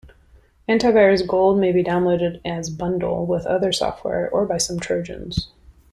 [0.67, 5.49] AntiVirus Gold may be downloaded as bundle with other software or by some trojans.